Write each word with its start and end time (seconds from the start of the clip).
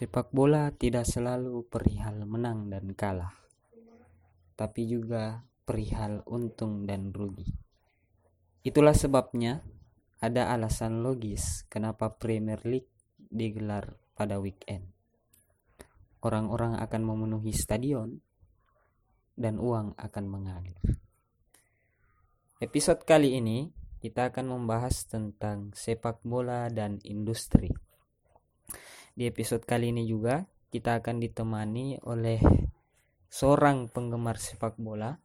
Sepak 0.00 0.32
bola 0.32 0.72
tidak 0.72 1.04
selalu 1.04 1.68
perihal 1.68 2.24
menang 2.24 2.72
dan 2.72 2.96
kalah, 2.96 3.36
tapi 4.56 4.88
juga 4.88 5.44
perihal 5.68 6.24
untung 6.24 6.88
dan 6.88 7.12
rugi. 7.12 7.44
Itulah 8.64 8.96
sebabnya 8.96 9.60
ada 10.24 10.56
alasan 10.56 11.04
logis 11.04 11.68
kenapa 11.68 12.16
Premier 12.16 12.64
League 12.64 12.88
digelar 13.20 14.00
pada 14.16 14.40
weekend. 14.40 14.88
Orang-orang 16.24 16.80
akan 16.80 17.02
memenuhi 17.04 17.52
stadion 17.52 18.24
dan 19.36 19.60
uang 19.60 20.00
akan 20.00 20.24
mengalir. 20.24 20.80
Episode 22.56 23.04
kali 23.04 23.36
ini 23.36 23.68
kita 24.00 24.32
akan 24.32 24.48
membahas 24.48 25.04
tentang 25.04 25.76
sepak 25.76 26.24
bola 26.24 26.72
dan 26.72 27.04
industri. 27.04 27.89
Di 29.10 29.26
episode 29.26 29.66
kali 29.66 29.90
ini 29.90 30.06
juga 30.06 30.46
kita 30.70 31.02
akan 31.02 31.18
ditemani 31.18 31.98
oleh 32.06 32.38
seorang 33.26 33.90
penggemar 33.90 34.38
sepak 34.38 34.78
bola, 34.78 35.18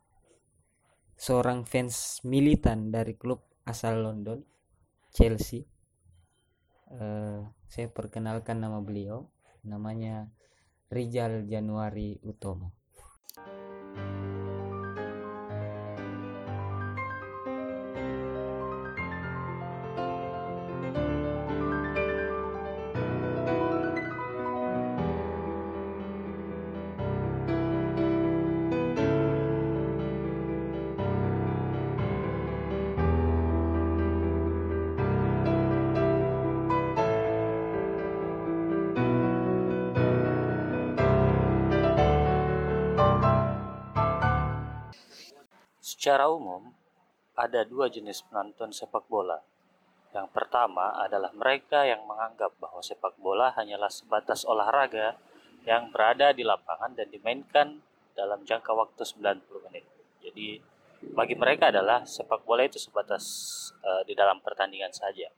seorang 1.14 1.70
fans 1.70 2.22
militan 2.26 2.90
dari 2.90 3.14
klub 3.14 3.45
asal 3.66 4.02
London, 4.02 4.42
Chelsea. 5.14 5.66
Uh, 6.90 7.45
saya 7.66 7.90
perkenalkan 7.90 8.62
nama 8.62 8.82
beliau, 8.82 9.30
namanya 9.66 10.30
Rijal 10.90 11.50
Januari 11.50 12.22
Utomo. 12.22 12.73
Secara 46.06 46.30
umum, 46.30 46.70
ada 47.34 47.66
dua 47.66 47.89
jenis 47.89 48.22
penonton 48.30 48.70
sepak 48.70 49.09
bola. 49.09 49.42
Yang 50.14 50.30
pertama 50.38 50.94
adalah 51.02 51.34
mereka 51.34 51.81
yang 51.81 52.06
menganggap 52.06 52.53
bahwa 52.61 52.78
sepak 52.78 53.17
bola 53.17 53.50
hanyalah 53.58 53.89
sebatas 53.89 54.45
olahraga 54.45 55.17
yang 55.66 55.89
berada 55.89 56.30
di 56.30 56.45
lapangan 56.45 56.94
dan 56.94 57.09
dimainkan 57.09 57.81
dalam 58.14 58.45
jangka 58.45 58.70
waktu 58.78 59.02
90 59.02 59.50
menit. 59.66 59.81
Jadi 60.22 60.61
bagi 61.09 61.33
mereka 61.33 61.73
adalah 61.73 62.06
sepak 62.06 62.45
bola 62.45 62.70
itu 62.70 62.78
sebatas 62.78 63.26
uh, 63.81 64.06
di 64.06 64.14
dalam 64.14 64.45
pertandingan 64.45 64.94
saja. 64.94 65.33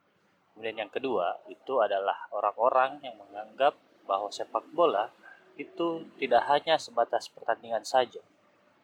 Kemudian 0.52 0.84
yang 0.84 0.92
kedua 0.92 1.48
itu 1.48 1.80
adalah 1.80 2.28
orang-orang 2.36 3.00
yang 3.08 3.16
menganggap 3.16 3.72
bahwa 4.04 4.28
sepak 4.36 4.68
bola 4.76 5.16
itu 5.56 6.12
tidak 6.20 6.44
hanya 6.52 6.76
sebatas 6.76 7.32
pertandingan 7.32 7.88
saja. 7.88 8.20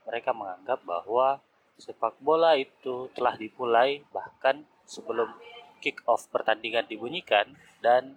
Mereka 0.07 0.31
menganggap 0.31 0.79
bahwa 0.87 1.43
sepak 1.77 2.21
bola 2.21 2.53
itu 2.53 3.09
telah 3.17 3.33
dimulai 3.33 4.05
bahkan 4.13 4.61
sebelum 4.85 5.29
kick 5.81 5.99
off 6.07 6.29
pertandingan 6.29 6.87
dibunyikan 6.87 7.51
dan 7.83 8.15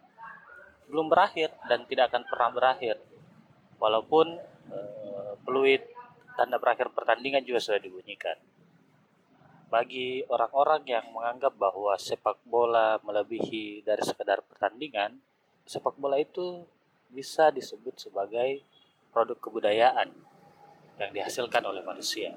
belum 0.87 1.11
berakhir 1.11 1.51
dan 1.67 1.83
tidak 1.91 2.15
akan 2.15 2.23
pernah 2.29 2.51
berakhir. 2.55 2.97
Walaupun 3.83 4.39
e, 4.71 4.79
peluit 5.43 5.83
tanda 6.39 6.63
berakhir 6.63 6.95
pertandingan 6.95 7.43
juga 7.43 7.59
sudah 7.59 7.83
dibunyikan. 7.83 8.39
Bagi 9.67 10.23
orang-orang 10.31 10.87
yang 10.87 11.11
menganggap 11.11 11.59
bahwa 11.59 11.99
sepak 11.99 12.39
bola 12.47 13.03
melebihi 13.03 13.83
dari 13.83 14.03
sekedar 14.07 14.47
pertandingan 14.47 15.19
sepak 15.67 15.99
bola 15.99 16.15
itu 16.23 16.63
bisa 17.11 17.51
disebut 17.51 17.99
sebagai 17.99 18.63
produk 19.11 19.35
kebudayaan 19.43 20.15
yang 21.03 21.11
dihasilkan 21.11 21.67
oleh 21.67 21.83
manusia 21.83 22.31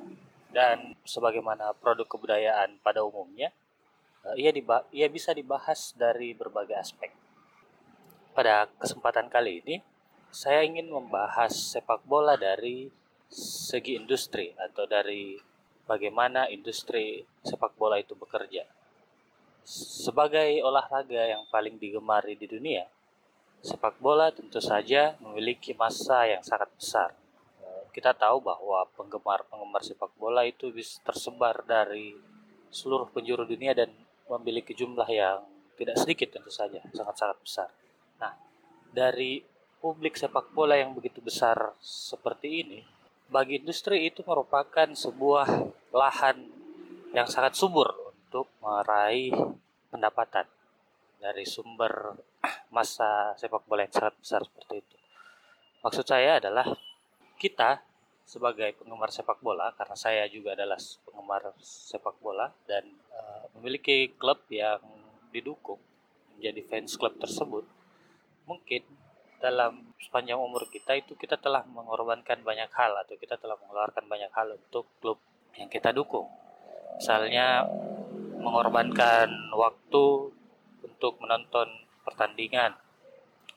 dan 0.49 0.97
sebagaimana 1.05 1.77
produk 1.77 2.09
kebudayaan 2.09 2.81
pada 2.81 3.05
umumnya 3.05 3.53
uh, 4.25 4.33
ia 4.33 4.49
ia 4.89 5.07
bisa 5.07 5.33
dibahas 5.33 5.93
dari 5.93 6.33
berbagai 6.33 6.77
aspek. 6.77 7.13
Pada 8.33 8.69
kesempatan 8.81 9.29
kali 9.29 9.61
ini 9.65 9.75
saya 10.29 10.61
ingin 10.65 10.89
membahas 10.89 11.53
sepak 11.53 12.05
bola 12.05 12.37
dari 12.37 12.89
segi 13.29 13.97
industri 13.97 14.53
atau 14.57 14.89
dari 14.89 15.37
bagaimana 15.85 16.49
industri 16.49 17.25
sepak 17.45 17.77
bola 17.77 17.97
itu 17.97 18.13
bekerja. 18.17 18.66
Sebagai 19.69 20.66
olahraga 20.66 21.29
yang 21.29 21.45
paling 21.53 21.77
digemari 21.77 22.33
di 22.33 22.49
dunia, 22.49 22.89
sepak 23.61 24.01
bola 24.01 24.33
tentu 24.33 24.57
saja 24.57 25.13
memiliki 25.21 25.77
masa 25.77 26.25
yang 26.25 26.41
sangat 26.41 26.69
besar 26.73 27.19
kita 27.99 28.15
tahu 28.15 28.39
bahwa 28.39 28.87
penggemar-penggemar 28.95 29.83
sepak 29.83 30.15
bola 30.15 30.47
itu 30.47 30.71
bisa 30.71 31.03
tersebar 31.03 31.67
dari 31.67 32.15
seluruh 32.71 33.11
penjuru 33.11 33.43
dunia 33.43 33.75
dan 33.75 33.91
memiliki 34.31 34.71
jumlah 34.71 35.03
yang 35.11 35.43
tidak 35.75 35.99
sedikit 35.99 36.39
tentu 36.39 36.47
saja, 36.47 36.79
sangat-sangat 36.95 37.37
besar. 37.43 37.67
Nah, 38.23 38.39
dari 38.95 39.43
publik 39.83 40.15
sepak 40.15 40.55
bola 40.55 40.79
yang 40.79 40.95
begitu 40.95 41.19
besar 41.19 41.75
seperti 41.83 42.63
ini, 42.63 42.79
bagi 43.27 43.59
industri 43.59 44.07
itu 44.07 44.23
merupakan 44.23 44.87
sebuah 44.95 45.47
lahan 45.91 46.47
yang 47.11 47.27
sangat 47.27 47.59
subur 47.59 48.16
untuk 48.23 48.47
meraih 48.63 49.35
pendapatan 49.91 50.47
dari 51.19 51.43
sumber 51.43 52.16
masa 52.71 53.35
sepak 53.35 53.67
bola 53.67 53.83
yang 53.83 53.91
sangat 53.91 54.16
besar 54.23 54.39
seperti 54.47 54.87
itu. 54.87 54.95
Maksud 55.83 56.05
saya 56.07 56.39
adalah 56.39 56.63
kita 57.35 57.88
sebagai 58.29 58.78
penggemar 58.78 59.09
sepak 59.09 59.41
bola 59.41 59.73
karena 59.73 59.97
saya 59.97 60.29
juga 60.29 60.53
adalah 60.53 60.78
penggemar 61.01 61.50
sepak 61.57 62.22
bola 62.22 62.53
dan 62.69 62.85
uh, 63.09 63.50
memiliki 63.57 64.13
klub 64.22 64.45
yang 64.53 64.78
didukung 65.34 65.81
menjadi 66.38 66.62
fans 66.69 66.94
klub 66.94 67.17
tersebut 67.17 67.66
mungkin 68.45 68.85
dalam 69.41 69.95
sepanjang 69.97 70.38
umur 70.38 70.67
kita 70.69 70.94
itu 71.00 71.16
kita 71.16 71.40
telah 71.40 71.63
mengorbankan 71.72 72.44
banyak 72.44 72.69
hal 72.75 72.91
atau 73.01 73.16
kita 73.16 73.40
telah 73.40 73.56
mengeluarkan 73.66 74.06
banyak 74.06 74.31
hal 74.35 74.53
untuk 74.53 74.85
klub 75.00 75.17
yang 75.56 75.72
kita 75.72 75.96
dukung. 75.96 76.28
Misalnya 77.00 77.63
mengorbankan 78.35 79.31
waktu 79.56 80.06
untuk 80.84 81.13
menonton 81.23 81.88
pertandingan 82.03 82.75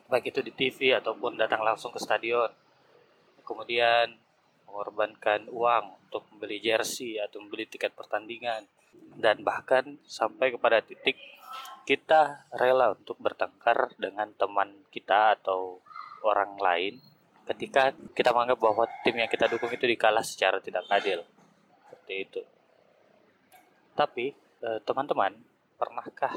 baik 0.07 0.31
itu 0.31 0.41
di 0.45 0.53
TV 0.55 0.95
ataupun 0.95 1.35
datang 1.35 1.67
langsung 1.67 1.91
ke 1.91 1.99
stadion. 1.99 2.51
Kemudian 3.43 4.23
mengorbankan 4.73 5.53
uang 5.53 6.01
untuk 6.09 6.25
membeli 6.33 6.65
jersey 6.65 7.21
atau 7.21 7.45
membeli 7.45 7.69
tiket 7.69 7.93
pertandingan. 7.93 8.65
Dan 9.13 9.45
bahkan 9.45 10.01
sampai 10.09 10.57
kepada 10.57 10.81
titik 10.81 11.21
kita 11.85 12.49
rela 12.57 12.97
untuk 12.97 13.21
bertengkar 13.21 13.93
dengan 14.01 14.33
teman 14.33 14.73
kita 14.89 15.37
atau 15.37 15.85
orang 16.25 16.57
lain 16.57 16.97
ketika 17.45 17.93
kita 18.17 18.31
menganggap 18.33 18.59
bahwa 18.63 18.85
tim 19.05 19.19
yang 19.19 19.29
kita 19.29 19.51
dukung 19.51 19.69
itu 19.69 19.85
dikalah 19.85 20.25
secara 20.25 20.63
tidak 20.65 20.89
adil. 20.89 21.21
Seperti 21.85 22.15
itu. 22.17 22.43
Tapi 23.93 24.33
eh, 24.65 24.81
teman-teman 24.87 25.37
pernahkah 25.77 26.33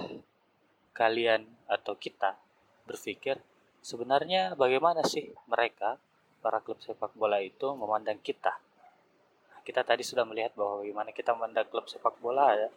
kalian 0.92 1.46
atau 1.70 1.94
kita 1.96 2.36
berpikir 2.90 3.40
sebenarnya 3.86 4.58
bagaimana 4.58 5.06
sih 5.06 5.30
mereka 5.46 6.02
para 6.46 6.62
klub 6.62 6.78
sepak 6.78 7.18
bola 7.18 7.42
itu 7.42 7.74
memandang 7.74 8.22
kita. 8.22 8.54
Nah, 9.50 9.66
kita 9.66 9.82
tadi 9.82 10.06
sudah 10.06 10.30
melihat 10.30 10.54
bahwa 10.54 10.86
bagaimana 10.86 11.10
kita 11.10 11.34
memandang 11.34 11.66
klub 11.74 11.90
sepak 11.90 12.22
bola 12.22 12.54
ya, 12.54 12.70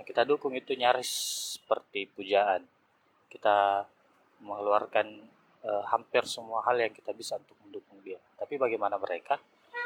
yang 0.00 0.08
kita 0.08 0.24
dukung 0.24 0.56
itu 0.56 0.72
nyaris 0.72 1.12
seperti 1.60 2.08
pujaan. 2.08 2.64
Kita 3.28 3.84
mengeluarkan 4.40 5.20
uh, 5.68 5.84
hampir 5.92 6.24
semua 6.24 6.64
hal 6.64 6.80
yang 6.80 6.96
kita 6.96 7.12
bisa 7.12 7.36
untuk 7.36 7.60
mendukung 7.60 8.00
dia. 8.00 8.16
Tapi 8.40 8.56
bagaimana 8.56 8.96
mereka, 8.96 9.36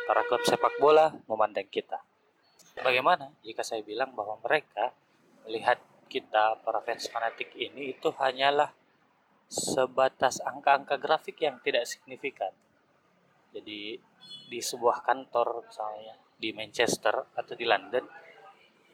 para 0.07 0.23
klub 0.31 0.47
sepak 0.47 0.79
bola 0.79 1.11
memandang 1.27 1.67
kita? 1.67 1.99
Bagaimana 2.87 3.35
jika 3.43 3.67
saya 3.67 3.83
bilang 3.83 4.15
bahwa 4.15 4.39
mereka 4.47 4.95
melihat 5.43 5.83
kita 6.07 6.63
para 6.63 6.79
fans 6.87 7.11
fanatik 7.11 7.51
ini 7.59 7.99
itu 7.99 8.15
hanyalah 8.15 8.71
sebatas 9.51 10.39
angka-angka 10.39 10.95
grafik 11.03 11.43
yang 11.43 11.59
tidak 11.67 11.91
signifikan 11.91 12.55
jadi 13.55 13.97
di 14.51 14.59
sebuah 14.59 15.07
kantor 15.07 15.71
misalnya 15.71 16.19
di 16.35 16.51
Manchester 16.51 17.31
atau 17.39 17.55
di 17.55 17.63
London 17.63 18.05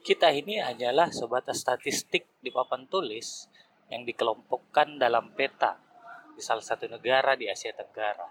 kita 0.01 0.33
ini 0.33 0.57
hanyalah 0.57 1.13
sebatas 1.13 1.61
statistik 1.61 2.25
di 2.41 2.49
papan 2.49 2.89
tulis 2.89 3.45
yang 3.93 4.01
dikelompokkan 4.01 4.97
dalam 4.97 5.29
peta 5.37 5.77
di 6.33 6.41
salah 6.41 6.63
satu 6.63 6.89
negara 6.89 7.37
di 7.37 7.45
Asia 7.45 7.69
Tenggara. 7.69 8.25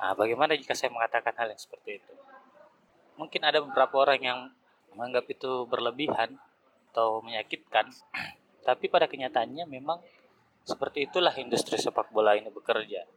Nah, 0.00 0.12
bagaimana 0.12 0.52
jika 0.58 0.76
saya 0.76 0.92
mengatakan 0.92 1.32
hal 1.40 1.48
yang 1.48 1.60
seperti 1.60 2.02
itu? 2.02 2.14
Mungkin 3.16 3.40
ada 3.40 3.64
beberapa 3.64 4.04
orang 4.04 4.20
yang 4.20 4.40
menganggap 4.92 5.28
itu 5.32 5.64
berlebihan 5.64 6.36
atau 6.92 7.24
menyakitkan, 7.24 7.88
tapi 8.68 8.92
pada 8.92 9.08
kenyataannya 9.08 9.64
memang 9.64 9.96
seperti 10.66 11.08
itulah 11.08 11.32
industri 11.40 11.80
sepak 11.80 12.12
bola 12.12 12.36
ini 12.36 12.52
bekerja. 12.52 13.08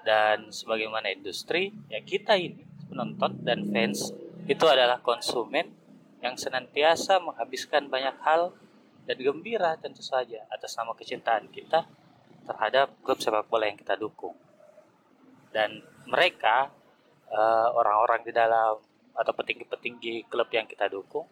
Dan 0.00 0.48
sebagaimana 0.48 1.12
industri, 1.12 1.76
ya 1.92 2.00
kita 2.00 2.36
ini 2.36 2.64
penonton 2.88 3.44
dan 3.44 3.68
fans 3.68 4.10
itu 4.48 4.64
adalah 4.66 4.98
konsumen 5.04 5.70
yang 6.20 6.34
senantiasa 6.36 7.20
menghabiskan 7.22 7.88
banyak 7.88 8.16
hal 8.24 8.52
dan 9.08 9.16
gembira 9.20 9.76
tentu 9.80 10.04
saja 10.04 10.44
atas 10.52 10.76
nama 10.76 10.92
kecintaan 10.92 11.48
kita 11.48 11.88
terhadap 12.44 12.92
klub 13.04 13.20
sepak 13.20 13.46
bola 13.48 13.68
yang 13.68 13.78
kita 13.78 13.96
dukung. 13.96 14.36
Dan 15.54 15.82
mereka 16.08 16.72
eh, 17.30 17.68
orang-orang 17.72 18.26
di 18.26 18.32
dalam 18.34 18.80
atau 19.14 19.32
petinggi-petinggi 19.34 20.30
klub 20.30 20.48
yang 20.54 20.64
kita 20.64 20.88
dukung 20.88 21.26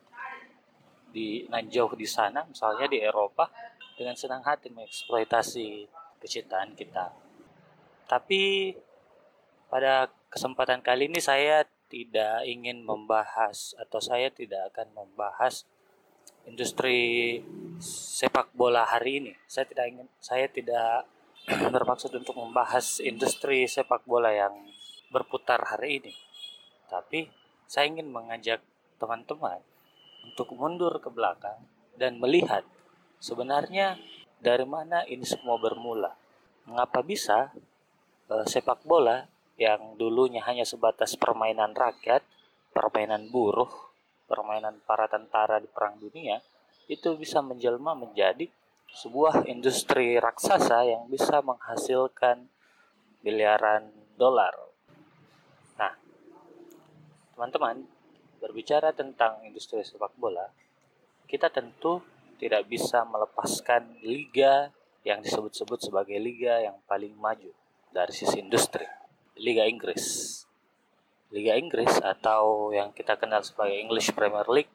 di 1.08 1.48
nan 1.48 1.72
jauh 1.72 1.88
di 1.96 2.04
sana 2.04 2.44
misalnya 2.44 2.84
di 2.84 3.00
Eropa 3.00 3.48
dengan 3.96 4.12
senang 4.12 4.44
hati 4.44 4.68
mengeksploitasi 4.68 5.88
kecintaan 6.20 6.76
kita. 6.76 7.27
Tapi 8.08 8.72
pada 9.68 10.08
kesempatan 10.32 10.80
kali 10.80 11.12
ini 11.12 11.20
saya 11.20 11.68
tidak 11.92 12.44
ingin 12.48 12.80
membahas 12.84 13.76
atau 13.76 14.00
saya 14.00 14.32
tidak 14.32 14.72
akan 14.72 14.92
membahas 14.96 15.68
industri 16.48 17.40
sepak 17.80 18.48
bola 18.56 18.88
hari 18.88 19.20
ini. 19.20 19.32
Saya 19.44 19.68
tidak 19.68 19.84
ingin 19.92 20.08
saya 20.20 20.48
tidak 20.48 21.04
bermaksud 21.74 22.12
untuk 22.16 22.36
membahas 22.40 23.00
industri 23.04 23.68
sepak 23.68 24.08
bola 24.08 24.32
yang 24.32 24.56
berputar 25.12 25.60
hari 25.64 26.00
ini. 26.00 26.12
Tapi 26.88 27.28
saya 27.68 27.92
ingin 27.92 28.08
mengajak 28.08 28.64
teman-teman 28.96 29.60
untuk 30.24 30.48
mundur 30.56 30.96
ke 31.00 31.12
belakang 31.12 31.60
dan 32.00 32.16
melihat 32.16 32.64
sebenarnya 33.20 34.00
dari 34.40 34.64
mana 34.64 35.04
ini 35.04 35.24
semua 35.28 35.60
bermula. 35.60 36.16
Mengapa 36.64 37.00
bisa 37.00 37.52
uh, 38.28 38.44
sepak 38.44 38.84
bola 38.84 39.24
yang 39.58 39.98
dulunya 39.98 40.44
hanya 40.46 40.62
sebatas 40.62 41.18
permainan 41.18 41.74
rakyat, 41.74 42.22
permainan 42.70 43.26
buruh, 43.32 43.68
permainan 44.30 44.78
para 44.86 45.10
tentara 45.10 45.58
di 45.58 45.66
perang 45.66 45.98
dunia, 45.98 46.38
itu 46.86 47.18
bisa 47.18 47.42
menjelma 47.42 47.98
menjadi 47.98 48.46
sebuah 48.88 49.44
industri 49.50 50.16
raksasa 50.16 50.86
yang 50.88 51.10
bisa 51.10 51.42
menghasilkan 51.44 52.48
miliaran 53.20 53.90
dolar. 54.14 54.54
Nah, 55.76 55.92
teman-teman, 57.34 57.84
berbicara 58.38 58.94
tentang 58.94 59.42
industri 59.42 59.82
sepak 59.82 60.14
bola, 60.16 60.46
kita 61.26 61.50
tentu 61.50 62.00
tidak 62.38 62.70
bisa 62.70 63.02
melepaskan 63.02 63.98
liga 64.06 64.70
yang 65.02 65.18
disebut-sebut 65.18 65.90
sebagai 65.90 66.16
liga 66.22 66.62
yang 66.62 66.78
paling 66.86 67.12
maju 67.18 67.50
dari 67.92 68.12
sisi 68.12 68.40
industri, 68.40 68.84
Liga 69.40 69.64
Inggris. 69.64 70.34
Liga 71.28 71.56
Inggris 71.60 71.92
atau 72.00 72.72
yang 72.72 72.88
kita 72.96 73.20
kenal 73.20 73.44
sebagai 73.44 73.76
English 73.76 74.16
Premier 74.16 74.48
League 74.48 74.72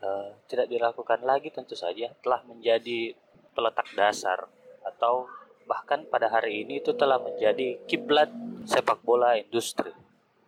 uh, 0.00 0.32
tidak 0.48 0.72
dilakukan 0.72 1.20
lagi 1.20 1.52
tentu 1.52 1.76
saja 1.76 2.08
telah 2.24 2.40
menjadi 2.48 3.12
peletak 3.52 3.92
dasar 3.92 4.48
atau 4.80 5.28
bahkan 5.68 6.08
pada 6.08 6.32
hari 6.32 6.64
ini 6.64 6.80
itu 6.80 6.96
telah 6.96 7.20
menjadi 7.20 7.76
kiblat 7.84 8.32
sepak 8.64 9.04
bola 9.04 9.36
industri. 9.36 9.92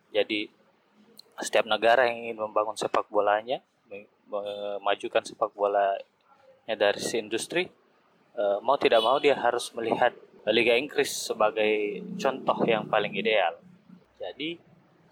Jadi 0.09 0.49
setiap 1.37 1.69
negara 1.69 2.09
yang 2.09 2.25
ingin 2.25 2.37
membangun 2.41 2.73
sepak 2.73 3.05
bolanya, 3.13 3.61
memajukan 4.25 5.21
sepak 5.21 5.53
bolanya 5.53 6.01
dari 6.73 6.97
si 6.97 7.21
industri, 7.21 7.69
uh, 8.33 8.57
mau 8.65 8.79
tidak 8.81 9.05
mau 9.05 9.21
dia 9.21 9.37
harus 9.37 9.69
melihat 9.77 10.15
Liga 10.49 10.73
Inggris 10.73 11.29
sebagai 11.29 12.01
contoh 12.17 12.65
yang 12.65 12.89
paling 12.89 13.13
ideal. 13.13 13.61
Jadi 14.17 14.57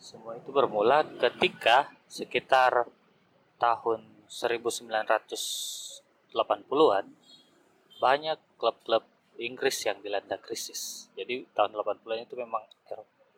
semua 0.02 0.34
itu 0.34 0.50
bermula 0.50 1.06
ketika 1.06 1.94
sekitar 2.10 2.90
tahun 3.62 4.26
1980-an 4.26 7.06
banyak 8.02 8.40
klub-klub 8.58 9.06
Inggris 9.38 9.86
yang 9.86 10.02
dilanda 10.02 10.42
krisis. 10.42 11.14
Jadi 11.14 11.46
tahun 11.54 11.78
80-an 11.78 12.25
itu 12.25 12.34
memang 12.34 12.66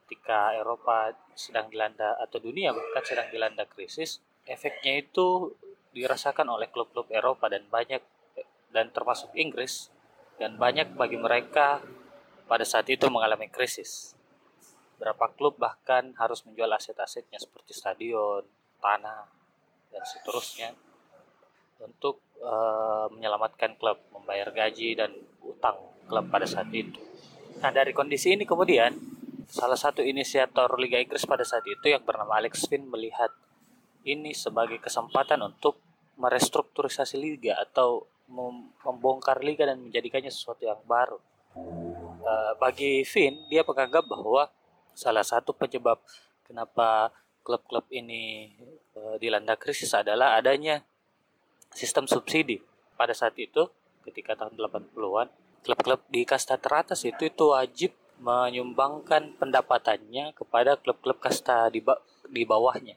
ketika 0.07 0.55
Eropa 0.55 1.11
sedang 1.35 1.67
dilanda 1.67 2.15
atau 2.23 2.39
dunia 2.39 2.71
bahkan 2.71 3.03
sedang 3.03 3.27
dilanda 3.31 3.65
krisis, 3.67 4.19
efeknya 4.47 5.03
itu 5.03 5.51
dirasakan 5.91 6.55
oleh 6.55 6.71
klub-klub 6.71 7.11
Eropa 7.11 7.51
dan 7.51 7.67
banyak 7.67 7.99
dan 8.71 8.87
termasuk 8.95 9.35
Inggris 9.35 9.91
dan 10.41 10.57
banyak 10.57 10.97
bagi 10.97 11.21
mereka 11.21 11.85
pada 12.49 12.65
saat 12.65 12.89
itu 12.89 13.05
mengalami 13.13 13.45
krisis. 13.45 14.17
Berapa 14.97 15.29
klub 15.37 15.61
bahkan 15.61 16.17
harus 16.17 16.41
menjual 16.49 16.73
aset-asetnya 16.73 17.37
seperti 17.37 17.77
stadion, 17.77 18.41
tanah, 18.81 19.29
dan 19.93 20.01
seterusnya 20.01 20.73
untuk 21.77 22.25
uh, 22.41 23.05
menyelamatkan 23.13 23.77
klub, 23.77 24.01
membayar 24.09 24.49
gaji 24.49 24.97
dan 24.97 25.13
utang 25.45 25.77
klub 26.09 26.25
pada 26.33 26.49
saat 26.49 26.73
itu. 26.73 26.97
Nah 27.61 27.69
dari 27.69 27.93
kondisi 27.93 28.33
ini 28.33 28.41
kemudian 28.41 28.97
salah 29.45 29.77
satu 29.77 30.01
inisiator 30.01 30.73
Liga 30.81 30.97
Inggris 30.97 31.29
pada 31.29 31.45
saat 31.45 31.65
itu 31.69 31.85
yang 31.85 32.01
bernama 32.01 32.41
Alex 32.41 32.65
Finn 32.65 32.89
melihat 32.89 33.29
ini 34.01 34.33
sebagai 34.33 34.81
kesempatan 34.81 35.37
untuk 35.45 35.77
merestrukturisasi 36.17 37.21
liga 37.21 37.57
atau 37.61 38.09
membongkar 38.83 39.43
liga 39.43 39.67
dan 39.67 39.83
menjadikannya 39.83 40.31
sesuatu 40.31 40.63
yang 40.63 40.79
baru. 40.87 41.19
Uh, 42.21 42.53
bagi 42.57 43.03
Finn, 43.03 43.43
dia 43.51 43.61
menganggap 43.67 44.07
bahwa 44.07 44.47
salah 44.95 45.25
satu 45.25 45.51
penyebab 45.51 45.99
kenapa 46.47 47.11
klub-klub 47.43 47.85
ini 47.91 48.53
uh, 48.95 49.19
dilanda 49.19 49.57
krisis 49.59 49.91
adalah 49.91 50.39
adanya 50.39 50.85
sistem 51.73 52.07
subsidi. 52.07 52.61
Pada 52.95 53.11
saat 53.11 53.35
itu, 53.35 53.67
ketika 54.05 54.37
tahun 54.37 54.55
80-an, 54.55 55.27
klub-klub 55.65 56.01
di 56.07 56.21
kasta 56.23 56.57
teratas 56.57 57.03
itu 57.03 57.27
itu 57.27 57.51
wajib 57.51 57.91
menyumbangkan 58.21 59.33
pendapatannya 59.41 60.37
kepada 60.37 60.77
klub-klub 60.77 61.17
kasta 61.17 61.73
di, 61.73 61.81
ba 61.81 61.97
di 62.29 62.45
bawahnya. 62.45 62.93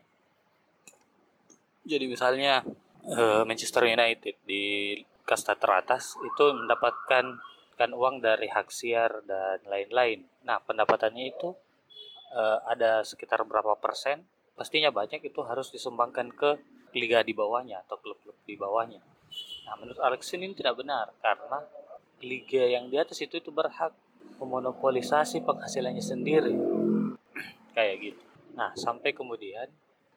Jadi 1.85 2.05
misalnya 2.09 2.61
uh, 3.09 3.43
Manchester 3.49 3.89
United 3.89 4.37
di 4.45 4.97
kasta 5.25 5.57
teratas 5.57 6.15
itu 6.21 6.45
mendapatkan 6.53 7.41
kan 7.75 7.91
uang 7.91 8.23
dari 8.23 8.47
hak 8.47 8.71
siar 8.71 9.25
dan 9.27 9.59
lain-lain. 9.67 10.23
Nah, 10.47 10.63
pendapatannya 10.63 11.35
itu 11.35 11.51
uh, 12.31 12.59
ada 12.71 13.03
sekitar 13.03 13.43
berapa 13.43 13.75
persen? 13.81 14.23
Pastinya 14.55 14.95
banyak 14.95 15.27
itu 15.27 15.43
harus 15.43 15.75
disumbangkan 15.75 16.31
ke 16.31 16.51
liga 16.95 17.27
di 17.27 17.35
bawahnya 17.35 17.83
atau 17.83 17.99
klub-klub 17.99 18.39
di 18.47 18.55
bawahnya. 18.55 19.03
Nah, 19.67 19.75
menurut 19.83 19.99
Alex 19.99 20.31
ini 20.39 20.55
tidak 20.55 20.79
benar 20.79 21.11
karena 21.19 21.67
liga 22.23 22.63
yang 22.71 22.87
di 22.87 22.97
atas 22.97 23.19
itu 23.19 23.43
itu 23.43 23.51
berhak 23.51 23.91
memonopolisasi 24.39 25.43
penghasilannya 25.43 26.05
sendiri. 26.05 26.55
Kayak 27.75 27.95
gitu. 27.99 28.23
Nah, 28.55 28.71
sampai 28.79 29.11
kemudian 29.11 29.67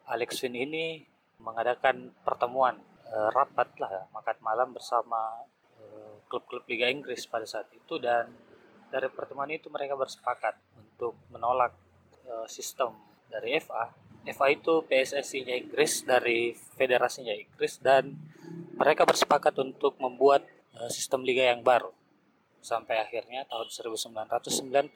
Alex 0.06 0.38
Finn 0.38 0.54
ini 0.54 1.02
mengadakan 1.42 2.14
pertemuan 2.22 2.78
uh, 3.14 3.30
rapat 3.32 3.70
lah 3.80 4.08
makan 4.12 4.38
malam 4.44 4.70
bersama 4.76 5.46
eh, 5.80 6.16
klub-klub 6.28 6.64
Liga 6.68 6.92
Inggris 6.92 7.24
pada 7.28 7.48
saat 7.48 7.68
itu 7.72 7.96
dan 8.00 8.28
dari 8.88 9.08
pertemuan 9.12 9.52
itu 9.52 9.68
mereka 9.68 10.00
bersepakat 10.00 10.56
untuk 10.80 11.16
menolak 11.32 11.76
uh, 12.28 12.48
sistem 12.48 12.96
dari 13.28 13.60
FA. 13.60 13.92
FA 14.28 14.48
itu 14.52 14.84
PSSI-nya 14.88 15.56
Inggris 15.56 16.04
dari 16.04 16.52
federasinya 16.76 17.32
Inggris 17.32 17.80
dan 17.80 18.16
mereka 18.76 19.08
bersepakat 19.08 19.56
untuk 19.60 19.96
membuat 20.04 20.44
sistem 20.92 21.24
liga 21.24 21.48
yang 21.48 21.64
baru. 21.64 21.90
Sampai 22.60 23.00
akhirnya 23.00 23.48
tahun 23.48 23.72
1991 23.98 24.92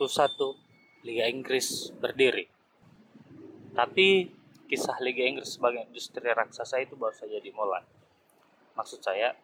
Liga 1.07 1.25
Inggris 1.31 1.89
berdiri. 1.95 2.45
Tapi 3.71 4.27
kisah 4.67 4.99
Liga 4.99 5.23
Inggris 5.23 5.55
sebagai 5.55 5.87
industri 5.87 6.27
raksasa 6.27 6.83
itu 6.83 6.99
baru 6.99 7.15
saja 7.15 7.39
dimulai 7.39 7.81
maksud 8.75 9.03
saya 9.03 9.35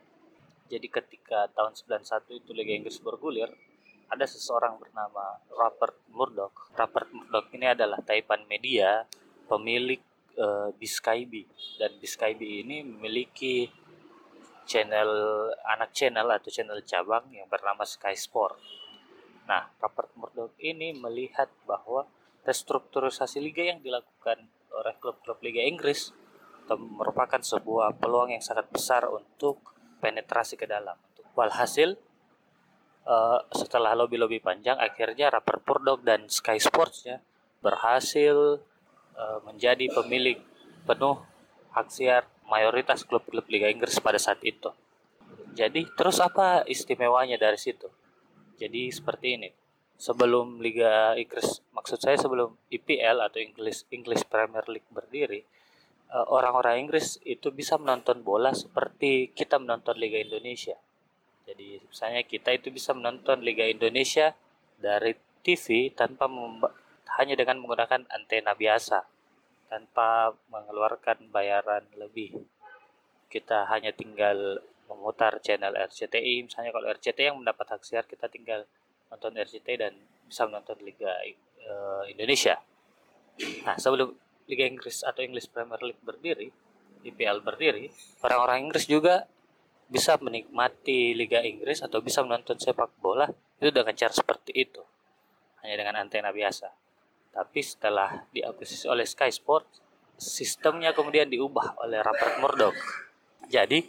jadi 0.67 0.87
ketika 0.91 1.47
tahun 1.55 1.75
91 1.79 2.43
itu 2.43 2.51
Liga 2.51 2.73
Inggris 2.75 2.99
bergulir 2.99 3.47
ada 4.07 4.23
seseorang 4.23 4.79
bernama 4.79 5.39
Rupert 5.51 5.99
Murdoch. 6.11 6.71
Rupert 6.75 7.11
Murdoch 7.11 7.47
ini 7.51 7.67
adalah 7.71 7.99
taipan 8.03 8.47
media 8.47 9.03
pemilik 9.47 9.99
uh, 10.39 10.71
Biskybi 10.75 11.47
dan 11.79 11.91
Biskybi 11.99 12.63
ini 12.63 12.83
memiliki 12.83 13.67
channel 14.67 15.11
anak 15.63 15.95
channel 15.95 16.27
atau 16.27 16.51
channel 16.51 16.83
cabang 16.83 17.31
yang 17.31 17.47
bernama 17.47 17.87
Sky 17.87 18.15
Sport. 18.15 18.59
Nah, 19.47 19.71
Rupert 19.79 20.11
Murdoch 20.19 20.55
ini 20.59 20.91
melihat 20.91 21.47
bahwa 21.63 22.07
restrukturisasi 22.43 23.39
liga 23.39 23.63
yang 23.63 23.79
dilakukan 23.79 24.47
oleh 24.71 24.93
klub-klub 24.99 25.39
Liga 25.43 25.63
Inggris 25.63 26.11
merupakan 26.75 27.39
sebuah 27.39 27.95
peluang 27.95 28.35
yang 28.35 28.43
sangat 28.43 28.67
besar 28.67 29.07
untuk 29.07 29.63
penetrasi 30.03 30.59
ke 30.59 30.67
dalam. 30.67 30.99
Walhasil, 31.37 31.95
uh, 33.07 33.39
setelah 33.55 33.95
lobby-lobby 33.95 34.43
panjang, 34.43 34.75
akhirnya 34.75 35.31
Rupert 35.31 35.63
Murdoch 35.63 36.01
dan 36.03 36.27
Sky 36.27 36.59
Sports 36.59 37.07
ya 37.07 37.23
berhasil 37.61 38.61
uh, 39.17 39.39
menjadi 39.45 39.89
pemilik 39.89 40.37
penuh 40.85 41.19
hak 41.73 41.87
siar 41.89 42.23
mayoritas 42.47 43.03
klub-klub 43.03 43.45
Liga 43.51 43.67
Inggris 43.67 43.99
pada 43.99 44.17
saat 44.17 44.39
itu. 44.45 44.71
Jadi 45.57 45.89
terus 45.97 46.21
apa 46.21 46.63
istimewanya 46.69 47.35
dari 47.35 47.57
situ? 47.57 47.89
Jadi 48.57 48.89
seperti 48.93 49.37
ini. 49.37 49.49
Sebelum 49.97 50.61
Liga 50.61 51.17
Inggris, 51.17 51.65
maksud 51.73 51.97
saya 51.97 52.21
sebelum 52.21 52.53
IPL 52.69 53.17
atau 53.17 53.41
English 53.41 53.89
English 53.89 54.29
Premier 54.29 54.61
League 54.69 54.85
berdiri, 54.93 55.41
orang-orang 56.11 56.87
Inggris 56.87 57.19
itu 57.27 57.51
bisa 57.51 57.75
menonton 57.75 58.23
bola 58.23 58.55
seperti 58.55 59.35
kita 59.35 59.59
menonton 59.59 59.99
Liga 59.99 60.19
Indonesia. 60.19 60.75
Jadi 61.47 61.79
misalnya 61.83 62.23
kita 62.23 62.55
itu 62.55 62.71
bisa 62.71 62.91
menonton 62.95 63.43
Liga 63.43 63.67
Indonesia 63.67 64.35
dari 64.79 65.15
TV 65.43 65.91
tanpa 65.91 66.27
hanya 67.19 67.35
dengan 67.35 67.59
menggunakan 67.63 68.07
antena 68.11 68.51
biasa, 68.55 69.03
tanpa 69.71 70.35
mengeluarkan 70.51 71.31
bayaran 71.31 71.83
lebih. 71.95 72.35
Kita 73.27 73.67
hanya 73.67 73.91
tinggal 73.91 74.63
memutar 74.87 75.43
channel 75.43 75.75
RCTI 75.75 76.47
misalnya 76.47 76.71
kalau 76.71 76.87
RCTI 76.87 77.27
yang 77.31 77.37
mendapat 77.39 77.75
hak 77.75 77.83
siar 77.83 78.07
kita 78.07 78.31
tinggal 78.31 78.63
nonton 79.11 79.35
RCTI 79.35 79.75
dan 79.75 79.93
bisa 80.23 80.47
menonton 80.47 80.79
Liga 80.79 81.11
uh, 81.67 82.03
Indonesia 82.07 82.55
nah 83.67 83.75
sebelum 83.77 84.15
Liga 84.47 84.63
Inggris 84.65 85.03
atau 85.03 85.21
English 85.23 85.51
Premier 85.51 85.79
League 85.83 86.03
berdiri 86.03 86.49
IPL 87.05 87.39
berdiri 87.45 87.87
orang-orang 88.23 88.67
Inggris 88.67 88.89
juga 88.89 89.27
bisa 89.87 90.19
menikmati 90.19 91.15
Liga 91.15 91.39
Inggris 91.39 91.79
atau 91.79 92.03
bisa 92.03 92.19
menonton 92.23 92.59
sepak 92.59 92.91
bola 92.99 93.27
itu 93.59 93.71
dengan 93.71 93.95
cara 93.95 94.11
seperti 94.11 94.51
itu 94.51 94.83
hanya 95.63 95.75
dengan 95.83 95.95
antena 96.03 96.29
biasa. 96.31 96.69
Tapi 97.31 97.59
setelah 97.63 98.27
diakuisisi 98.31 98.87
oleh 98.89 99.07
Sky 99.07 99.31
Sports 99.31 99.79
sistemnya 100.17 100.91
kemudian 100.91 101.29
diubah 101.29 101.77
oleh 101.85 102.01
Rupert 102.01 102.35
Murdoch. 102.41 102.77
Jadi 103.47 103.85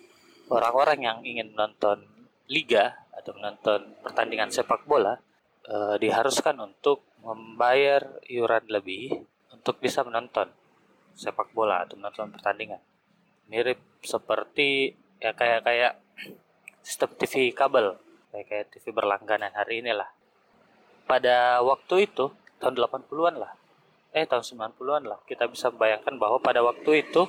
orang-orang 0.52 0.98
yang 1.02 1.18
ingin 1.24 1.56
menonton 1.56 2.04
liga 2.48 3.08
atau 3.10 3.34
menonton 3.34 3.98
pertandingan 4.04 4.52
sepak 4.52 4.86
bola 4.86 5.18
eh, 5.66 5.96
diharuskan 5.98 6.60
untuk 6.62 7.02
membayar 7.24 8.22
iuran 8.30 8.64
lebih 8.70 9.26
untuk 9.58 9.82
bisa 9.82 10.06
menonton 10.06 10.48
sepak 11.18 11.50
bola 11.50 11.82
atau 11.82 11.98
menonton 11.98 12.30
pertandingan. 12.30 12.78
Mirip 13.50 13.82
seperti 14.06 14.94
ya 15.18 15.34
kayak 15.34 15.66
kayak 15.66 15.92
sistem 16.78 17.10
TV 17.18 17.50
kabel, 17.50 17.98
kayak 18.30 18.46
kayak 18.46 18.66
TV 18.70 18.94
berlangganan 18.94 19.50
hari 19.52 19.82
inilah. 19.82 20.08
Pada 21.04 21.64
waktu 21.64 22.06
itu 22.06 22.30
tahun 22.62 22.78
80-an 22.78 23.34
lah. 23.40 23.52
Eh 24.14 24.24
tahun 24.24 24.72
90-an 24.72 25.04
lah. 25.04 25.18
Kita 25.26 25.50
bisa 25.50 25.68
membayangkan 25.74 26.14
bahwa 26.16 26.38
pada 26.38 26.60
waktu 26.62 27.02
itu 27.04 27.26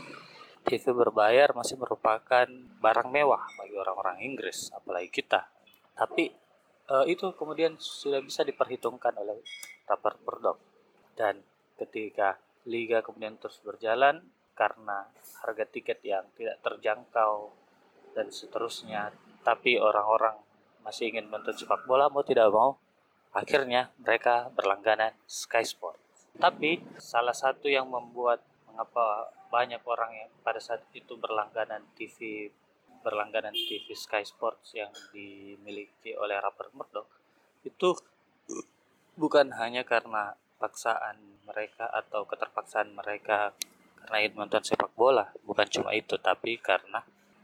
TV 0.67 0.83
berbayar 0.93 1.55
masih 1.55 1.79
merupakan 1.79 2.45
barang 2.79 3.09
mewah 3.09 3.41
bagi 3.57 3.75
orang-orang 3.79 4.21
Inggris, 4.21 4.69
apalagi 4.75 5.09
kita. 5.09 5.47
Tapi 5.95 6.29
uh, 6.91 7.05
itu 7.07 7.31
kemudian 7.33 7.79
sudah 7.79 8.19
bisa 8.19 8.43
diperhitungkan 8.43 9.15
oleh 9.17 9.39
Rupert 9.87 10.19
Murdoch. 10.23 10.59
Dan 11.15 11.39
ketika 11.79 12.35
liga 12.67 12.99
kemudian 12.99 13.39
terus 13.39 13.63
berjalan 13.63 14.19
karena 14.53 15.07
harga 15.39 15.63
tiket 15.63 16.03
yang 16.03 16.27
tidak 16.35 16.59
terjangkau 16.59 17.55
dan 18.11 18.27
seterusnya, 18.27 19.15
tapi 19.47 19.79
orang-orang 19.79 20.35
masih 20.83 21.15
ingin 21.15 21.31
menonton 21.31 21.55
sepak 21.55 21.87
bola 21.87 22.11
mau 22.11 22.27
tidak 22.27 22.51
mau, 22.51 22.75
akhirnya 23.31 23.95
mereka 24.03 24.51
berlangganan 24.51 25.15
Sky 25.23 25.63
Sport. 25.63 25.95
Tapi 26.35 26.83
salah 26.99 27.35
satu 27.35 27.71
yang 27.71 27.87
membuat 27.87 28.43
mengapa 28.67 29.31
banyak 29.47 29.81
orang 29.87 30.11
yang 30.13 30.29
pada 30.43 30.59
saat 30.59 30.83
itu 30.91 31.15
berlangganan 31.15 31.81
TV 31.95 32.51
berlangganan 32.99 33.55
TV 33.55 33.95
Sky 33.95 34.27
Sports 34.27 34.75
yang 34.75 34.91
dimiliki 35.15 36.13
oleh 36.19 36.35
Rupert 36.35 36.75
Murdoch 36.75 37.09
itu 37.63 37.95
bukan 39.15 39.51
hanya 39.55 39.83
karena 39.83 40.35
paksaan 40.59 41.41
mereka 41.47 41.87
atau 41.87 42.27
keterpaksaan 42.27 42.91
mereka. 42.91 43.55
Karena 43.99 44.15
ingin 44.19 44.33
menonton 44.35 44.63
sepak 44.63 44.91
bola 44.93 45.31
bukan 45.43 45.67
cuma 45.71 45.91
itu 45.95 46.15
tapi 46.19 46.59
karena 46.59 47.03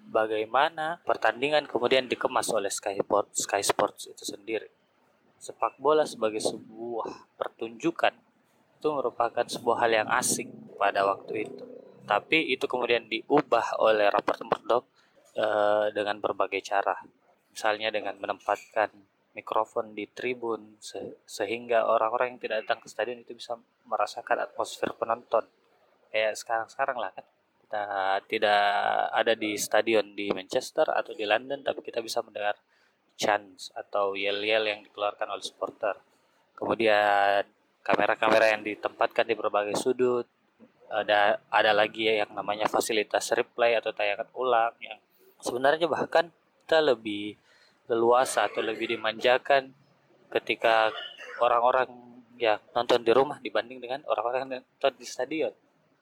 bagaimana 0.09 1.01
pertandingan 1.03 1.65
kemudian 1.65 2.05
dikemas 2.05 2.47
oleh 2.53 2.69
Sky 2.69 2.99
Sports 3.01 3.47
Sky 3.47 3.63
Sports 3.63 4.11
itu 4.11 4.23
sendiri. 4.23 4.69
Sepak 5.39 5.77
bola 5.79 6.07
sebagai 6.07 6.41
sebuah 6.41 7.37
pertunjukan 7.37 8.13
itu 8.79 8.87
merupakan 8.93 9.45
sebuah 9.45 9.77
hal 9.85 9.91
yang 10.05 10.09
asing 10.13 10.49
pada 10.77 11.05
waktu 11.05 11.49
itu. 11.49 11.63
Tapi 12.05 12.53
itu 12.53 12.69
kemudian 12.69 13.09
diubah 13.09 13.81
oleh 13.81 14.13
Robert 14.13 14.41
Murdoch 14.45 14.85
uh, 15.37 15.89
dengan 15.89 16.21
berbagai 16.21 16.61
cara. 16.61 16.93
Misalnya 17.49 17.89
dengan 17.89 18.19
menempatkan 18.21 18.93
mikrofon 19.35 19.91
di 19.91 20.07
tribun 20.07 20.79
se 20.79 21.19
sehingga 21.27 21.85
orang-orang 21.91 22.35
yang 22.35 22.41
tidak 22.41 22.57
datang 22.63 22.79
ke 22.79 22.87
stadion 22.87 23.19
itu 23.19 23.35
bisa 23.35 23.59
merasakan 23.83 24.47
atmosfer 24.47 24.95
penonton. 24.95 25.43
Kayak 26.09 26.39
sekarang-sekarang 26.39 26.97
lah 26.97 27.11
kan 27.11 27.25
kita 27.65 27.85
tidak 28.31 28.63
ada 29.11 29.33
di 29.35 29.59
stadion 29.59 30.15
di 30.15 30.31
Manchester 30.31 30.87
atau 30.87 31.11
di 31.11 31.27
London 31.27 31.59
tapi 31.59 31.83
kita 31.83 31.99
bisa 31.99 32.23
mendengar 32.23 32.55
chants 33.19 33.75
atau 33.75 34.15
yel-yel 34.15 34.63
yang 34.63 34.79
dikeluarkan 34.87 35.27
oleh 35.27 35.43
supporter. 35.43 35.99
Kemudian 36.55 37.43
kamera-kamera 37.83 38.55
yang 38.55 38.63
ditempatkan 38.63 39.27
di 39.27 39.35
berbagai 39.35 39.75
sudut 39.75 40.25
ada 40.87 41.41
ada 41.51 41.71
lagi 41.75 42.07
ya 42.07 42.23
yang 42.23 42.31
namanya 42.31 42.71
fasilitas 42.71 43.33
replay 43.35 43.75
atau 43.75 43.91
tayangan 43.91 44.29
ulang 44.37 44.73
yang 44.79 44.97
sebenarnya 45.43 45.89
bahkan 45.89 46.31
kita 46.65 46.79
lebih 46.81 47.37
leluasa 47.85 48.49
atau 48.49 48.65
lebih 48.65 48.97
dimanjakan 48.97 49.69
ketika 50.33 50.89
orang-orang 51.39 51.89
ya 52.35 52.59
nonton 52.75 53.05
di 53.05 53.11
rumah 53.15 53.39
dibanding 53.39 53.79
dengan 53.79 54.03
orang-orang 54.09 54.59
yang 54.59 54.65
nonton 54.65 54.93
di 54.99 55.07
stadion. 55.07 55.53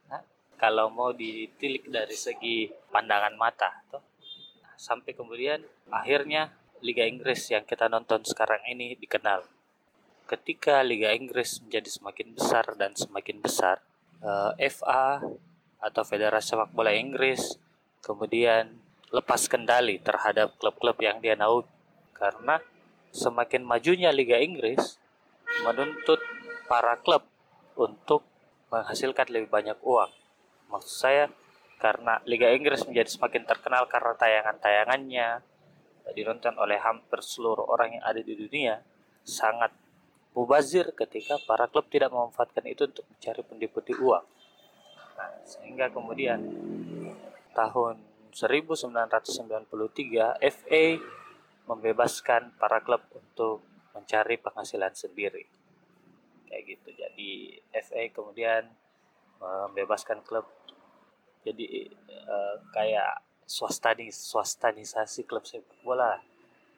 Nah, 0.10 0.22
kalau 0.58 0.90
mau 0.90 1.14
ditilik 1.14 1.86
dari 1.90 2.16
segi 2.18 2.72
pandangan 2.90 3.36
mata, 3.38 3.70
tuh, 3.92 4.02
nah, 4.64 4.74
sampai 4.80 5.14
kemudian 5.14 5.62
akhirnya 5.94 6.50
Liga 6.84 7.08
Inggris 7.08 7.48
yang 7.48 7.64
kita 7.64 7.88
nonton 7.88 8.28
sekarang 8.28 8.60
ini 8.68 9.00
dikenal. 9.00 9.48
Ketika 10.28 10.84
Liga 10.84 11.16
Inggris 11.16 11.64
menjadi 11.64 11.88
semakin 11.88 12.28
besar 12.36 12.66
dan 12.76 12.92
semakin 12.96 13.40
besar, 13.40 13.80
eh, 14.24 14.72
FA 14.72 15.24
atau 15.84 16.04
Federasi 16.08 16.56
Sepak 16.56 16.72
Bola 16.72 16.96
Inggris 16.96 17.60
kemudian 18.04 18.83
lepas 19.14 19.46
kendali 19.46 20.02
terhadap 20.02 20.58
klub-klub 20.58 20.98
yang 20.98 21.22
dia 21.22 21.38
naungi 21.38 21.70
karena 22.18 22.58
semakin 23.14 23.62
majunya 23.62 24.10
Liga 24.10 24.42
Inggris 24.42 24.98
menuntut 25.62 26.18
para 26.66 26.98
klub 26.98 27.22
untuk 27.78 28.26
menghasilkan 28.74 29.30
lebih 29.30 29.54
banyak 29.54 29.78
uang. 29.86 30.10
Maksud 30.74 30.94
saya 30.98 31.26
karena 31.78 32.18
Liga 32.26 32.50
Inggris 32.50 32.90
menjadi 32.90 33.14
semakin 33.14 33.46
terkenal 33.46 33.86
karena 33.86 34.18
tayangan-tayangannya 34.18 35.46
ditonton 36.18 36.58
oleh 36.58 36.82
hampir 36.82 37.22
seluruh 37.22 37.70
orang 37.70 37.96
yang 37.96 38.04
ada 38.04 38.20
di 38.20 38.34
dunia 38.34 38.82
sangat 39.24 39.72
mubazir 40.34 40.90
ketika 40.98 41.38
para 41.46 41.70
klub 41.70 41.86
tidak 41.94 42.10
memanfaatkan 42.10 42.66
itu 42.66 42.90
untuk 42.90 43.06
mencari 43.06 43.42
pundi-pundi 43.46 43.94
uang. 43.94 44.26
Nah, 45.14 45.30
sehingga 45.46 45.94
kemudian 45.94 46.42
tahun 47.54 48.13
1993 48.34 50.42
FA 50.42 50.84
membebaskan 51.70 52.58
para 52.60 52.84
klub 52.84 53.00
untuk 53.16 53.64
mencari 53.96 54.36
penghasilan 54.42 54.92
sendiri. 54.92 55.48
Kayak 56.50 56.64
gitu. 56.76 56.90
Jadi 56.98 57.30
FA 57.72 58.04
kemudian 58.12 58.68
membebaskan 59.40 60.26
klub 60.26 60.50
jadi 61.44 61.92
uh, 62.28 62.56
kayak 62.72 63.20
swastani 63.44 64.08
swastanisasi 64.08 65.28
klub 65.28 65.44
sepak 65.44 65.76
bola 65.84 66.24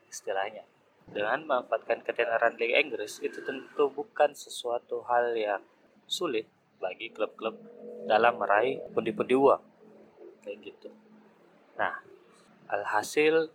istilahnya 0.09 0.65
dengan 1.05 1.45
memanfaatkan 1.45 2.01
ketenaran 2.01 2.57
Liga 2.57 2.81
Inggris 2.81 3.21
itu 3.21 3.45
tentu 3.45 3.93
bukan 3.93 4.33
sesuatu 4.33 5.05
hal 5.05 5.37
yang 5.37 5.61
sulit 6.09 6.49
bagi 6.81 7.13
klub-klub 7.13 7.53
dalam 8.09 8.41
meraih 8.41 8.81
pundi-pundi 8.89 9.37
uang 9.37 9.61
kayak 10.41 10.57
gitu. 10.65 10.89
Nah, 11.75 11.99
alhasil 12.71 13.51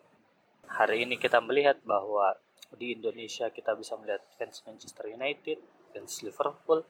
hari 0.68 1.08
ini 1.08 1.16
kita 1.16 1.40
melihat 1.40 1.80
bahwa 1.88 2.36
di 2.76 2.92
Indonesia 2.92 3.48
kita 3.48 3.72
bisa 3.72 3.96
melihat 3.96 4.20
fans 4.36 4.60
Manchester 4.68 5.08
United, 5.08 5.56
fans 5.96 6.20
Liverpool, 6.20 6.84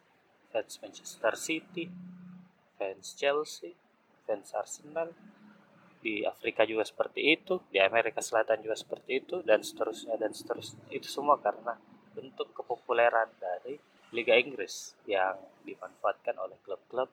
fans 0.50 0.74
Manchester 0.82 1.34
City, 1.38 1.86
fans 2.74 3.14
Chelsea, 3.14 3.78
fans 4.26 4.50
Arsenal. 4.58 5.14
Di 6.00 6.26
Afrika 6.26 6.66
juga 6.66 6.82
seperti 6.82 7.36
itu, 7.36 7.60
di 7.70 7.78
Amerika 7.78 8.18
Selatan 8.24 8.64
juga 8.64 8.74
seperti 8.74 9.20
itu, 9.22 9.36
dan 9.46 9.62
seterusnya 9.62 10.18
dan 10.18 10.34
seterusnya. 10.34 10.82
Itu 10.90 11.06
semua 11.06 11.38
karena 11.38 11.78
bentuk 12.10 12.50
kepopuleran 12.56 13.30
dari 13.38 13.78
Liga 14.10 14.34
Inggris 14.34 14.98
yang 15.06 15.38
dimanfaatkan 15.62 16.34
oleh 16.42 16.58
klub-klub 16.66 17.06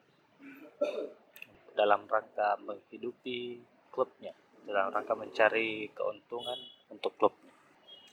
dalam 1.78 2.10
rangka 2.10 2.58
menghidupi 2.66 3.62
klubnya, 3.98 4.30
dalam 4.62 4.94
rangka 4.94 5.18
mencari 5.18 5.90
keuntungan 5.90 6.62
untuk 6.94 7.18
klubnya. 7.18 7.50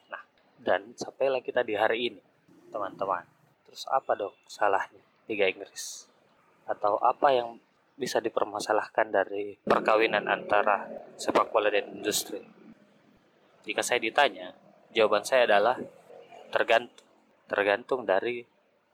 Nah, 0.09 0.25
dan 0.65 0.97
sampailah 0.97 1.45
kita 1.45 1.61
di 1.61 1.77
hari 1.77 2.09
ini, 2.09 2.23
teman-teman. 2.73 3.29
Terus 3.69 3.85
apa 3.93 4.17
dong 4.17 4.33
salahnya 4.49 5.05
Liga 5.29 5.45
Inggris? 5.45 6.09
Atau 6.65 6.97
apa 7.05 7.37
yang 7.37 7.61
bisa 8.01 8.17
dipermasalahkan 8.25 9.13
dari 9.13 9.61
perkawinan 9.61 10.25
antara 10.25 10.89
sepak 11.21 11.53
bola 11.53 11.69
dan 11.69 12.01
industri? 12.01 12.41
Jika 13.69 13.85
saya 13.85 14.01
ditanya, 14.01 14.57
jawaban 14.97 15.29
saya 15.29 15.45
adalah 15.45 15.77
tergantung. 16.49 17.05
Tergantung 17.45 18.09
dari 18.09 18.41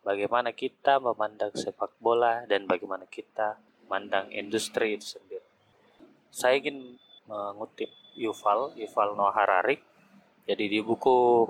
bagaimana 0.02 0.50
kita 0.50 0.98
memandang 0.98 1.54
sepak 1.54 1.94
bola 2.02 2.42
dan 2.50 2.66
bagaimana 2.66 3.06
kita 3.06 3.62
memandang 3.86 4.26
industri 4.34 4.98
itu 4.98 5.06
sendiri. 5.06 5.29
Saya 6.30 6.58
ingin 6.62 6.96
mengutip 7.26 7.90
Yuval, 8.18 8.74
Yuval 8.78 9.14
Noah 9.14 9.34
Harari. 9.34 9.78
Jadi 10.46 10.66
di 10.66 10.78
buku 10.82 11.46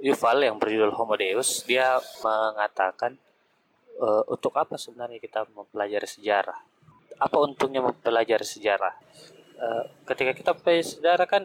Yuval 0.00 0.44
yang 0.44 0.56
berjudul 0.56 0.96
Homo 0.96 1.16
Deus, 1.16 1.60
dia 1.68 2.00
mengatakan 2.24 3.20
e, 4.00 4.08
untuk 4.32 4.56
apa 4.56 4.80
sebenarnya 4.80 5.20
kita 5.20 5.44
mempelajari 5.52 6.08
sejarah? 6.08 6.56
Apa 7.20 7.36
untungnya 7.36 7.84
mempelajari 7.84 8.46
sejarah? 8.46 8.96
E, 9.60 9.66
ketika 10.08 10.32
kita 10.32 10.50
mempelajari 10.56 10.88
sejarah 10.88 11.26
kan 11.28 11.42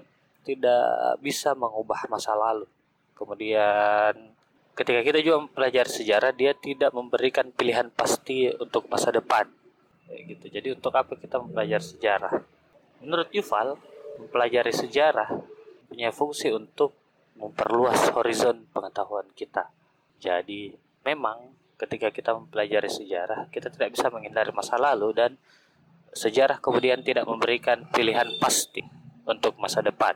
tidak 0.48 1.20
bisa 1.20 1.52
mengubah 1.52 2.08
masa 2.08 2.32
lalu. 2.32 2.64
Kemudian 3.12 4.36
ketika 4.76 5.02
kita 5.04 5.20
juga 5.24 5.48
mempelajari 5.48 5.92
sejarah 5.92 6.32
dia 6.36 6.52
tidak 6.56 6.92
memberikan 6.92 7.48
pilihan 7.52 7.88
pasti 7.92 8.52
untuk 8.60 8.92
masa 8.92 9.08
depan 9.08 9.48
gitu 10.06 10.52
jadi 10.52 10.76
untuk 10.76 10.92
apa 10.94 11.16
kita 11.16 11.40
mempelajari 11.40 11.82
sejarah 11.82 12.34
menurut 13.04 13.30
Yuval 13.32 13.76
mempelajari 14.20 14.72
sejarah 14.72 15.30
punya 15.90 16.12
fungsi 16.12 16.52
untuk 16.52 16.96
memperluas 17.36 18.16
horizon 18.16 18.68
pengetahuan 18.72 19.28
kita. 19.36 19.72
Jadi 20.20 20.72
memang 21.04 21.52
ketika 21.76 22.08
kita 22.10 22.32
mempelajari 22.32 22.88
sejarah 22.88 23.52
kita 23.52 23.68
tidak 23.68 23.92
bisa 23.92 24.08
menghindari 24.08 24.56
masa 24.56 24.80
lalu 24.80 25.12
dan 25.12 25.36
sejarah 26.16 26.64
kemudian 26.64 27.04
tidak 27.04 27.28
memberikan 27.28 27.84
pilihan 27.92 28.32
pasti 28.40 28.80
untuk 29.28 29.60
masa 29.60 29.84
depan. 29.84 30.16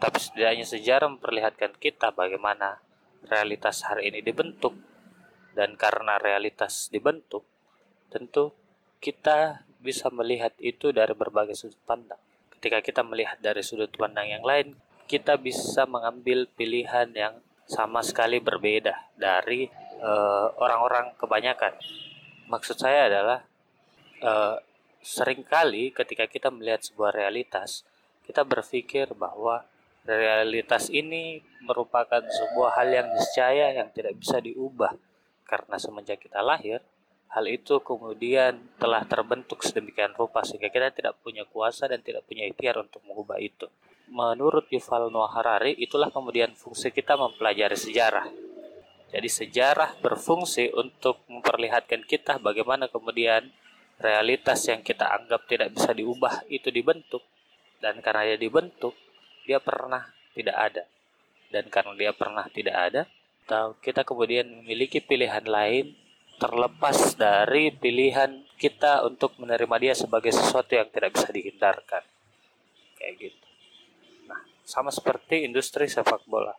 Tapi 0.00 0.16
setidaknya 0.18 0.64
sejarah 0.64 1.08
memperlihatkan 1.12 1.76
kita 1.76 2.10
bagaimana 2.16 2.80
realitas 3.28 3.84
hari 3.84 4.10
ini 4.10 4.24
dibentuk. 4.24 4.74
Dan 5.54 5.78
karena 5.78 6.18
realitas 6.18 6.90
dibentuk 6.90 7.46
tentu 8.10 8.50
kita 8.98 9.62
bisa 9.84 10.08
melihat 10.08 10.56
itu 10.56 10.88
dari 10.96 11.12
berbagai 11.12 11.52
sudut 11.52 11.78
pandang. 11.84 12.18
Ketika 12.56 12.80
kita 12.80 13.04
melihat 13.04 13.36
dari 13.44 13.60
sudut 13.60 13.92
pandang 13.92 14.32
yang 14.32 14.40
lain 14.40 14.72
kita 15.04 15.36
bisa 15.36 15.84
mengambil 15.84 16.48
pilihan 16.56 17.12
yang 17.12 17.36
sama 17.68 18.00
sekali 18.00 18.40
berbeda 18.40 19.12
dari 19.16 19.68
uh, 20.00 20.48
orang-orang 20.56 21.12
kebanyakan. 21.20 21.76
Maksud 22.48 22.76
saya 22.80 23.12
adalah 23.12 23.40
uh, 24.24 24.56
sering 25.04 25.44
kali 25.44 25.92
ketika 25.92 26.24
kita 26.24 26.48
melihat 26.48 26.80
sebuah 26.80 27.12
realitas 27.12 27.84
kita 28.24 28.40
berpikir 28.40 29.12
bahwa 29.12 29.68
realitas 30.08 30.88
ini 30.88 31.44
merupakan 31.60 32.24
sebuah 32.24 32.80
hal 32.80 32.88
yang 32.88 33.08
niscaya 33.12 33.76
yang 33.76 33.88
tidak 33.92 34.16
bisa 34.16 34.40
diubah. 34.40 34.96
Karena 35.44 35.76
semenjak 35.76 36.24
kita 36.24 36.40
lahir 36.40 36.80
hal 37.34 37.50
itu 37.50 37.82
kemudian 37.82 38.62
telah 38.78 39.02
terbentuk 39.02 39.66
sedemikian 39.66 40.14
rupa 40.14 40.46
sehingga 40.46 40.70
kita 40.70 40.94
tidak 40.94 41.18
punya 41.18 41.42
kuasa 41.50 41.90
dan 41.90 41.98
tidak 41.98 42.22
punya 42.30 42.46
ikhtiar 42.46 42.78
untuk 42.78 43.02
mengubah 43.02 43.42
itu. 43.42 43.66
Menurut 44.06 44.70
Yuval 44.70 45.10
Noah 45.10 45.34
Harari, 45.34 45.74
itulah 45.74 46.14
kemudian 46.14 46.54
fungsi 46.54 46.94
kita 46.94 47.18
mempelajari 47.18 47.74
sejarah. 47.74 48.30
Jadi 49.10 49.26
sejarah 49.26 49.98
berfungsi 49.98 50.70
untuk 50.78 51.26
memperlihatkan 51.26 52.06
kita 52.06 52.38
bagaimana 52.38 52.86
kemudian 52.86 53.50
realitas 53.98 54.62
yang 54.70 54.82
kita 54.86 55.06
anggap 55.06 55.46
tidak 55.50 55.74
bisa 55.74 55.94
diubah 55.94 56.46
itu 56.50 56.70
dibentuk 56.70 57.22
dan 57.78 58.02
karena 58.02 58.34
dia 58.34 58.38
dibentuk 58.38 58.94
dia 59.46 59.58
pernah 59.58 60.06
tidak 60.38 60.54
ada. 60.54 60.82
Dan 61.50 61.70
karena 61.70 61.94
dia 61.94 62.10
pernah 62.10 62.46
tidak 62.50 62.74
ada, 62.74 63.02
kita 63.78 64.02
kemudian 64.02 64.46
memiliki 64.50 64.98
pilihan 64.98 65.46
lain 65.46 65.94
terlepas 66.38 67.14
dari 67.14 67.70
pilihan 67.70 68.42
kita 68.58 69.06
untuk 69.06 69.36
menerima 69.38 69.76
dia 69.80 69.94
sebagai 69.94 70.30
sesuatu 70.34 70.74
yang 70.74 70.88
tidak 70.90 71.14
bisa 71.14 71.28
dihindarkan. 71.30 72.02
Kayak 72.98 73.14
gitu. 73.18 73.46
Nah, 74.30 74.40
sama 74.64 74.90
seperti 74.90 75.46
industri 75.46 75.86
sepak 75.86 76.26
bola. 76.26 76.54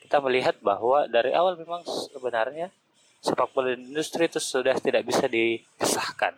Kita 0.00 0.20
melihat 0.20 0.60
bahwa 0.60 1.08
dari 1.08 1.32
awal 1.32 1.56
memang 1.56 1.82
sebenarnya 1.86 2.68
sepak 3.24 3.56
bola 3.56 3.72
industri 3.72 4.28
itu 4.28 4.40
sudah 4.40 4.76
tidak 4.80 5.08
bisa 5.08 5.24
dipisahkan. 5.24 6.36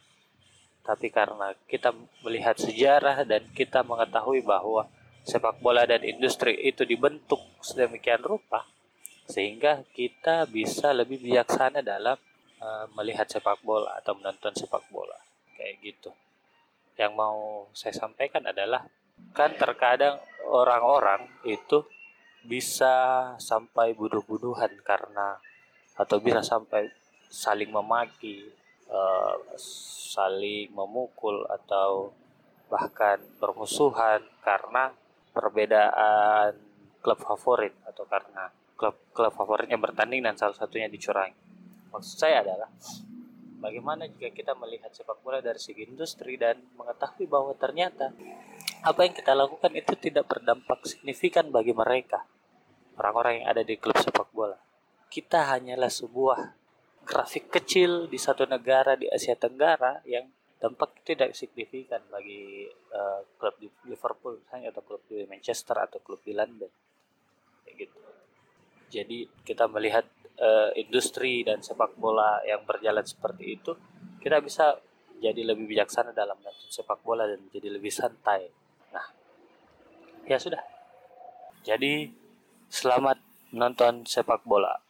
Tapi 0.87 1.11
karena 1.11 1.51
kita 1.67 1.91
melihat 2.23 2.55
sejarah 2.63 3.27
dan 3.27 3.43
kita 3.51 3.83
mengetahui 3.83 4.47
bahwa 4.47 4.87
sepak 5.27 5.59
bola 5.59 5.83
dan 5.83 6.07
industri 6.07 6.55
itu 6.63 6.87
dibentuk 6.87 7.43
sedemikian 7.59 8.23
rupa 8.23 8.63
sehingga 9.27 9.83
kita 9.91 10.47
bisa 10.47 10.95
lebih 10.95 11.19
bijaksana 11.19 11.83
dalam 11.83 12.15
uh, 12.61 12.87
melihat 12.97 13.29
sepak 13.29 13.61
bola 13.65 13.99
atau 14.01 14.17
menonton 14.17 14.53
sepak 14.57 14.85
bola 14.93 15.17
kayak 15.57 15.81
gitu. 15.83 16.11
Yang 16.97 17.13
mau 17.13 17.69
saya 17.77 17.93
sampaikan 17.93 18.45
adalah 18.49 18.85
kan 19.33 19.53
terkadang 19.57 20.21
orang-orang 20.49 21.29
itu 21.45 21.85
bisa 22.47 23.35
sampai 23.43 23.93
bunuh-bunuhan 23.97 24.71
karena 24.87 25.37
atau 25.97 26.21
bisa 26.21 26.45
sampai 26.45 26.93
saling 27.27 27.73
memaki, 27.73 28.47
uh, 28.87 29.37
saling 30.13 30.71
memukul 30.71 31.43
atau 31.49 32.13
bahkan 32.71 33.19
bermusuhan 33.39 34.23
karena 34.43 34.95
perbedaan 35.31 36.55
klub 36.99 37.19
favorit 37.23 37.75
atau 37.87 38.03
karena 38.09 38.51
klub 38.75 38.97
klub 39.15 39.33
favoritnya 39.33 39.79
bertanding 39.79 40.23
dan 40.25 40.35
salah 40.35 40.57
satunya 40.57 40.91
dicurangi. 40.91 41.46
Maksud 41.97 42.17
saya 42.21 42.45
adalah 42.45 42.69
bagaimana 43.57 44.05
jika 44.05 44.29
kita 44.37 44.53
melihat 44.53 44.93
sepak 44.93 45.25
bola 45.25 45.41
dari 45.41 45.57
segi 45.57 45.89
industri 45.89 46.37
dan 46.37 46.61
mengetahui 46.77 47.25
bahwa 47.25 47.57
ternyata 47.57 48.13
apa 48.85 49.01
yang 49.09 49.17
kita 49.17 49.33
lakukan 49.33 49.73
itu 49.73 49.97
tidak 49.97 50.29
berdampak 50.29 50.85
signifikan 50.85 51.49
bagi 51.49 51.73
mereka 51.73 52.29
orang-orang 53.01 53.41
yang 53.41 53.47
ada 53.49 53.65
di 53.65 53.81
klub 53.81 53.97
sepak 53.97 54.29
bola. 54.37 54.61
Kita 55.09 55.57
hanyalah 55.57 55.89
sebuah 55.89 56.39
grafik 57.09 57.49
kecil 57.49 58.13
di 58.13 58.21
satu 58.21 58.45
negara 58.45 58.93
di 58.93 59.09
Asia 59.09 59.33
Tenggara 59.33 60.05
yang 60.05 60.29
dampak 60.61 61.01
tidak 61.01 61.33
signifikan 61.33 62.05
bagi 62.13 62.69
uh, 62.93 63.25
klub 63.41 63.57
di 63.57 63.73
Liverpool 63.89 64.41
misalnya 64.41 64.69
atau 64.73 64.85
klub 64.85 65.01
di 65.09 65.25
Manchester 65.25 65.81
atau 65.81 66.01
klub 66.01 66.21
di 66.25 66.33
London 66.33 66.73
kayak 67.63 67.75
gitu 67.77 67.99
jadi 68.89 69.19
kita 69.45 69.69
melihat 69.69 70.09
uh, 70.41 70.71
industri 70.79 71.43
dan 71.43 71.61
sepak 71.61 71.97
bola 71.99 72.41
yang 72.47 72.63
berjalan 72.65 73.05
seperti 73.05 73.59
itu 73.59 73.73
kita 74.23 74.43
bisa 74.43 74.75
jadi 75.17 75.43
lebih 75.43 75.71
bijaksana 75.71 76.13
dalam 76.13 76.37
menonton 76.41 76.69
sepak 76.69 77.01
bola 77.01 77.25
dan 77.25 77.41
jadi 77.49 77.73
lebih 77.73 77.89
santai. 77.89 78.53
Nah 78.93 79.07
ya 80.29 80.37
sudah. 80.37 80.61
Jadi 81.65 82.11
selamat 82.69 83.19
menonton 83.55 84.05
sepak 84.05 84.45
bola 84.45 84.86